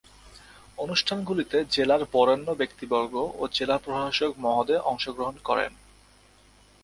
[0.77, 5.71] অনুষ্ঠানগুলিতে জেলার বরেণ্য ব্যক্তিবর্গ ও জেলা প্রশাসক মহোদয় অংশ গ্রহণ করেন।